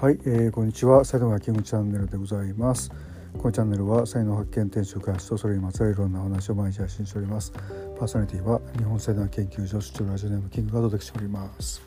[0.00, 1.00] はい、えー、こんにちは。
[1.00, 2.92] 佐藤がキングチャンネルでございます。
[3.36, 7.50] このチャンネルは才能発見転職開発とそれにまつわるいろんな話を毎日配信しております。
[7.98, 11.82] パーソナリティは日本才能研究所出張ラジオネームキングがお届けしております。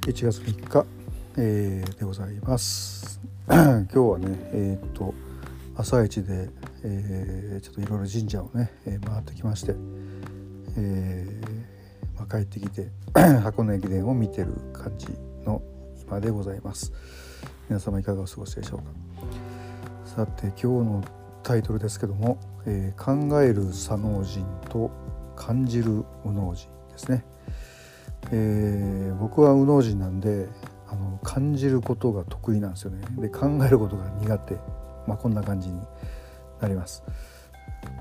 [0.00, 0.84] 1月3日、
[1.38, 3.20] えー、でございます。
[3.46, 5.14] 今日はねえー、っと
[5.76, 6.50] 朝一で、
[6.82, 9.76] えー、ちょっといろいろ神社をね、えー、回ってきまして、
[10.76, 12.90] えーまあ、帰ってきて
[13.44, 15.06] 箱根駅伝を見てる感じ
[16.06, 16.92] の今でございます。
[17.68, 18.84] 皆様いかがお過ごしでしょうか。
[20.04, 21.04] さて今日の
[21.42, 24.90] タイトルですけども、えー、考える左脳人と
[25.34, 27.24] 感じる右脳人ですね、
[28.32, 30.48] えー、僕は右脳人なんで
[30.88, 33.04] あの感じることが得意なんですよね。
[33.18, 34.54] で考えることが苦手。
[35.06, 35.80] まあこんな感じに
[36.60, 37.02] なります。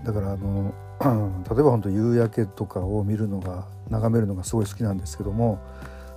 [0.04, 0.74] だからあの
[1.50, 5.60] 例えば本当夕焼けとかを見るのが眺めるのがすごい好きなんですけども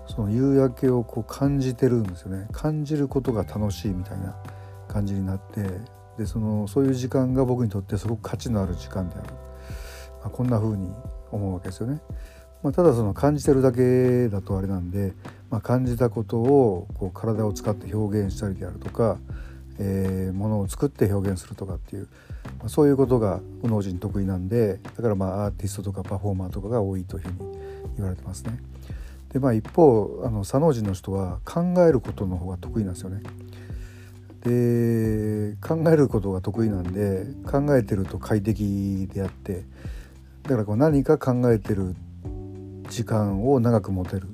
[0.08, 4.34] その夕焼けをこう感じてるんですよね感じることが楽しいみたいな
[4.88, 5.62] 感じになって
[6.18, 9.28] でそのそういう時間が僕にとってすごく価値のある時間である、
[10.20, 10.92] まあ、こんな風に
[11.30, 12.00] 思うわけですよね。
[12.62, 15.12] まあ、ただその感じてるだけだとあれなんで、
[15.48, 19.18] まあ、感じたことをこう体を使って表現したりであるとか、
[19.78, 22.08] えー、ものを作って表現するとかっていう、
[22.58, 27.58] まあ、そういうことが右脳人得意なんでだからまあアーティストとかパフォーマーとかが多いというふうに
[27.96, 28.58] 言われてますね。
[29.32, 33.22] でまあ一方あの左脳人の人は考えることの方が得意なんですよね。
[34.42, 39.64] で考えることが得意なんで考えてると快適であって
[40.44, 41.96] だからこう何か考えてる
[42.88, 44.28] 時間を長く持てる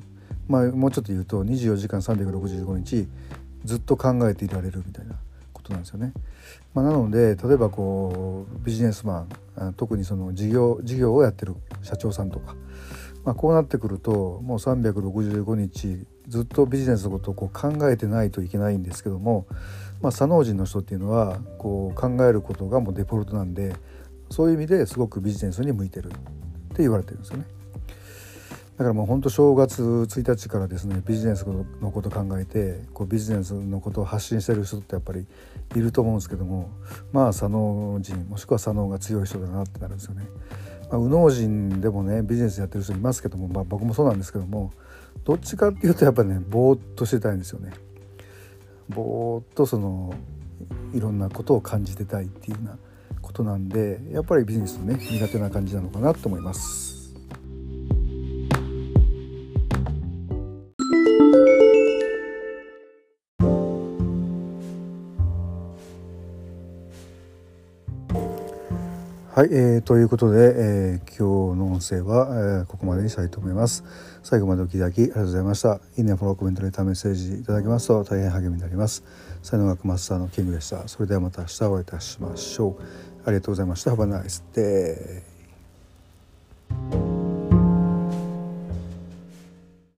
[0.46, 3.08] まあもうちょっと言うと24時間365日
[3.64, 5.14] ずっと考えていられるみたいな
[5.52, 6.12] ことなんですよね。
[6.74, 9.26] まあ、なので例えばこうビジネスマ
[9.58, 12.54] ン特にその事業事業をやってる社長さんとか
[13.24, 19.46] まあ、こうなってくるともう365日ずっとビジネスのことをこう考えてないといけないんですけども、
[20.02, 23.74] まあ、左脳人の人っていうのはこう考えることがもうデフォルトなんで
[24.30, 27.46] そういう意味ですごくビジネスに向いてるって言われてるんですよね。
[28.76, 31.46] だからもう本当正月1日からですねビジネス
[31.80, 35.26] のこと考えてこうビジネスのことを発信してる人ってやっぱり
[35.76, 36.70] いると思うんですけども
[37.12, 40.26] まあ左脳人もしくは左脳が強い人だなってなるんですよね。
[40.90, 44.72] まあ、右脳人でもねビジネスやってる人いますけども、まあ、僕もそうなんですけども
[45.24, 47.72] どっちかっていうとやっぱねぼーっとしてたいんですよね。
[48.88, 50.14] ぼーっとその
[50.92, 52.78] いろんなことを感じてたいっていうような
[53.22, 57.03] ことなんでやっぱりビジネスね苦手な感じなのかなと思います。
[69.34, 72.28] はい、えー、ということで、えー、今日の音声は、
[72.60, 73.82] えー、ここまでにしたいと思います。
[74.22, 75.80] 最後までお聞きいただきありがとうございました。
[75.96, 79.02] いいね、フォロー、コメント、レター、メッセージいただけますと大変励みになります。
[79.42, 80.86] 才能学マスターのキングでした。
[80.86, 82.82] それではまた明日お会いいたしましょう。
[83.24, 83.90] ありがとうございました。
[83.90, 85.33] Have a nice day.